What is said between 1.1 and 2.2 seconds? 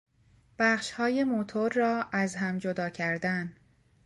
موتور را